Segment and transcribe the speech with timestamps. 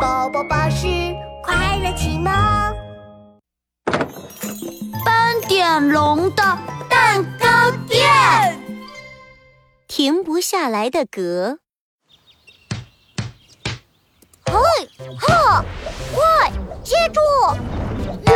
[0.00, 0.86] 宝宝巴士
[1.42, 2.32] 快乐启蒙。
[5.04, 8.58] 斑点龙的蛋糕店，
[9.88, 11.58] 停不下来的嗝。
[14.46, 14.54] 嘿，
[15.18, 15.64] 哈，
[16.14, 16.50] 快
[16.82, 17.20] 接住
[18.26, 18.32] 呵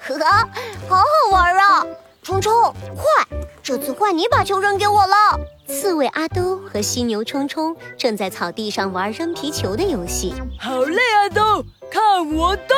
[0.00, 0.48] 呵，
[0.88, 1.86] 好好玩啊！
[2.24, 2.52] 冲冲，
[2.96, 3.04] 快，
[3.62, 5.38] 这次换你把球扔给我了。
[5.68, 10.32] 刺猬阿兜和犀牛冲冲正在草地上玩扔皮球的游戏。
[10.58, 12.74] 好嘞，阿兜，看我的！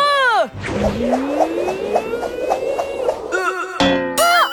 [4.16, 4.50] 啊，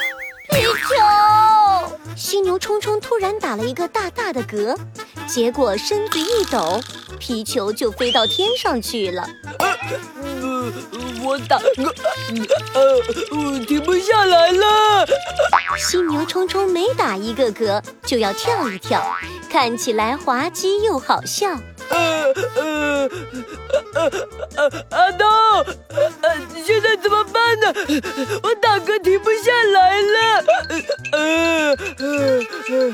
[0.51, 1.97] 皮球！
[2.15, 4.77] 犀牛冲冲突然打了一个大大的嗝，
[5.27, 6.79] 结果身子一抖，
[7.19, 9.27] 皮球就飞到天上去了。
[9.57, 9.65] 我
[11.47, 11.93] 打嗝，
[12.73, 12.97] 呃，
[13.31, 15.05] 我停不下来了。
[15.77, 19.01] 犀牛冲冲每打一个嗝就要跳一跳，
[19.49, 21.47] 看起来滑稽又好笑。
[21.89, 23.09] 呃呃
[23.93, 24.11] 呃
[24.55, 25.27] 呃，阿东，
[26.21, 27.73] 呃，现在怎么办呢？
[28.43, 30.45] 我打嗝停不下来了。
[31.11, 32.93] 呃呃呃，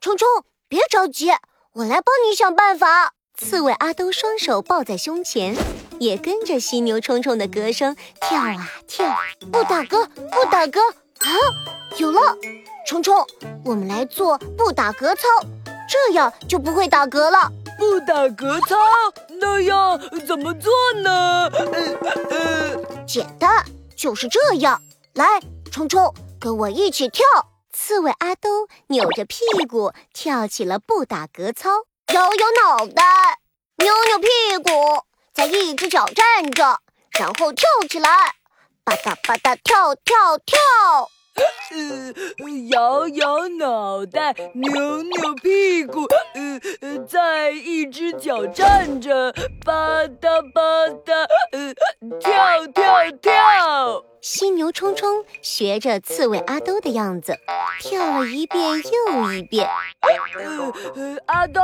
[0.00, 0.28] 冲冲，
[0.68, 1.30] 别着急，
[1.74, 3.12] 我来帮你想办法。
[3.36, 5.56] 刺猬阿兜双手抱在胸前，
[6.02, 9.06] 也跟着犀牛冲冲的歌声跳啊跳。
[9.52, 10.80] 不打嗝，不打嗝
[11.20, 11.30] 啊！
[11.96, 12.20] 有了，
[12.88, 13.24] 冲冲，
[13.64, 15.28] 我们来做不打嗝操，
[15.88, 17.48] 这样就不会打嗝了。
[17.78, 18.76] 不打嗝操，
[19.40, 20.72] 那样怎么做
[21.04, 21.46] 呢？
[21.52, 21.66] 呃
[22.30, 23.64] 呃，简单，
[23.96, 24.82] 就是这样。
[25.14, 25.24] 来，
[25.70, 27.24] 冲冲，跟我一起跳。
[27.72, 31.70] 刺猬阿兜扭着屁股跳起了不打嗝操。
[32.12, 33.38] 摇摇脑袋，
[33.76, 34.28] 扭扭屁
[34.62, 34.70] 股，
[35.34, 36.78] 在一只脚站着，
[37.18, 38.08] 然后跳起来，
[38.84, 40.58] 吧嗒吧嗒跳跳跳。
[41.70, 42.12] 呃，
[42.68, 49.32] 摇摇脑袋，扭扭屁股，呃，在一只脚站着，
[49.64, 50.60] 吧嗒吧
[51.06, 51.74] 嗒，呃，
[52.20, 53.32] 跳跳跳。
[54.22, 57.36] 犀牛冲冲学着刺猬阿兜的样子，
[57.80, 59.68] 跳了一遍又一遍。
[60.38, 61.60] 呃呃，阿兜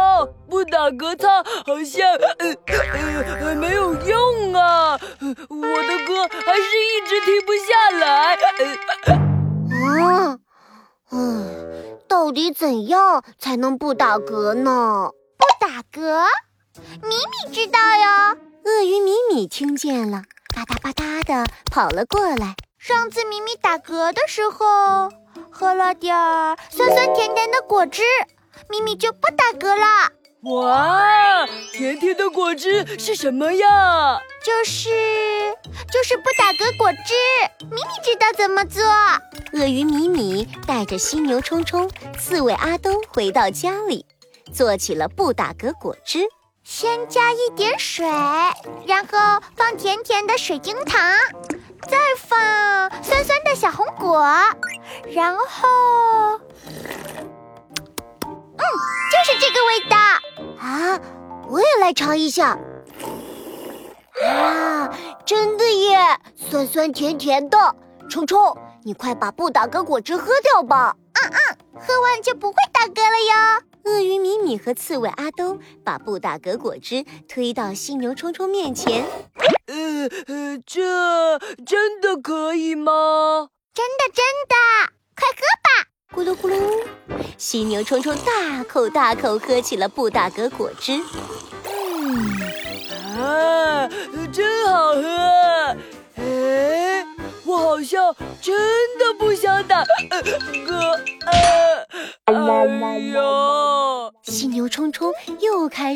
[0.50, 1.28] 不打嗝操
[1.64, 2.04] 好像
[2.38, 2.52] 呃
[3.40, 8.34] 呃没有用啊，我的歌还是一直停不下来。
[10.02, 10.38] 啊，
[11.12, 15.10] 嗯，到底怎样才能不打嗝呢？
[15.36, 16.24] 不打嗝，
[17.02, 18.36] 米米知道哟。
[18.64, 20.24] 鳄鱼米米听见了。
[20.58, 22.54] 吧嗒吧嗒的跑了过来。
[22.78, 25.10] 上次米米打嗝的时候，
[25.50, 28.02] 喝了点儿酸酸甜甜的果汁，
[28.68, 30.12] 米米就不打嗝了。
[30.42, 34.20] 哇，甜甜的果汁是什么呀？
[34.44, 34.88] 就是
[35.92, 37.14] 就是不打嗝果汁。
[37.66, 38.84] 米米知道怎么做。
[39.54, 44.06] 鳄鱼米米带着犀牛冲冲、刺猬阿东回到家里，
[44.54, 46.20] 做起了不打嗝果汁。
[46.70, 48.06] 先加一点水，
[48.86, 51.00] 然后放甜甜的水晶糖，
[51.88, 52.38] 再放
[53.02, 54.22] 酸酸的小红果，
[55.10, 55.66] 然后，
[58.22, 59.96] 嗯，就是这个味道
[60.60, 61.00] 啊！
[61.48, 62.58] 我也来尝一下。
[64.22, 64.90] 啊，
[65.24, 67.74] 真的耶，酸酸甜甜的。
[68.10, 68.54] 冲冲，
[68.84, 70.94] 你快把不打嗝果汁喝掉吧。
[71.14, 73.67] 嗯嗯，喝完就不会打嗝了哟。
[73.88, 79.06] 鳄鱼米米和刺猬阿东把布打嗝果汁推到犀牛冲冲面前。
[79.66, 83.48] 呃呃，这真的可以吗？
[83.72, 84.54] 真的真的，
[85.16, 85.68] 快喝吧！
[86.14, 86.84] 咕噜咕噜，
[87.38, 91.00] 犀牛冲冲大口大口喝起了布打嗝果汁。
[91.64, 92.36] 嗯，
[93.18, 93.88] 啊，
[94.30, 95.76] 真好喝。
[96.16, 97.06] 哎，
[97.44, 98.54] 我好像真
[98.98, 99.82] 的不想打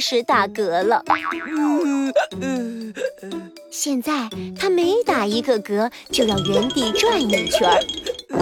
[0.03, 1.03] 始打嗝了。
[3.71, 7.81] 现在他每打一个嗝，就要原地转一圈儿。
[8.29, 8.37] 怎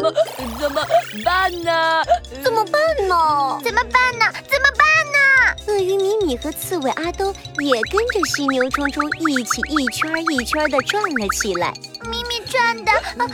[0.00, 0.14] 么
[0.60, 0.86] 怎么
[1.24, 2.04] 办呢？
[2.42, 3.60] 怎么办呢？
[3.64, 4.24] 怎么办呢？
[4.48, 5.18] 怎么办呢？
[5.66, 11.74] 鳄鱼米米和刺猬阿兜也跟着犀牛冲冲一起一圈一圈的转了起来。
[12.04, 13.26] 咪咪转的好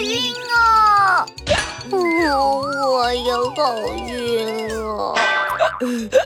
[0.00, 1.26] 晕哦！
[1.90, 3.78] 我也好
[4.08, 5.14] 晕啊！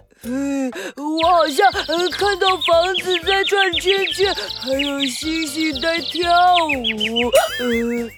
[0.28, 1.70] 嗯，我好像
[2.11, 6.28] 看到房子在转圈圈，还有星星在跳
[6.67, 7.31] 舞，
[7.61, 8.11] 嗯，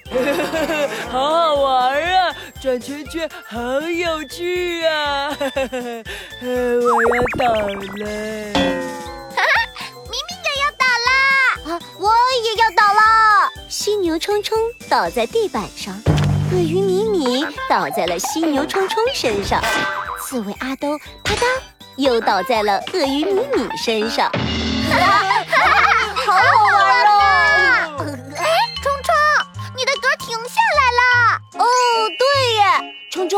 [1.11, 2.35] 好好玩啊！
[2.59, 5.29] 转圈圈好有趣啊！
[6.41, 8.53] 我要倒了，
[9.35, 9.55] 哈哈，
[10.09, 11.11] 咪咪也要倒啦！
[11.73, 12.11] 啊，我
[12.43, 13.51] 也要倒了！
[13.69, 14.57] 犀牛冲冲
[14.89, 15.93] 倒在地板上。
[16.51, 19.61] 鳄鱼米米倒在了犀牛冲冲身上，
[20.19, 21.45] 刺猬阿兜啪嗒
[21.99, 24.31] 又倒在了鳄鱼米米身上。
[24.89, 26.39] 好好
[26.77, 27.11] 玩哦！
[28.37, 28.45] 哎，
[28.81, 29.13] 冲冲，
[29.75, 31.01] 你的嗝停下来了。
[31.59, 31.65] 哦，
[32.17, 32.23] 对
[32.55, 32.61] 耶，
[33.11, 33.37] 冲冲，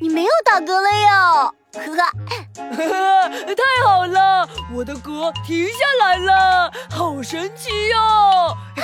[0.00, 1.54] 你没有打嗝了哟。
[1.74, 5.72] 呵呵， 太好了，我的嗝停下
[6.04, 7.96] 来了，好神奇哟！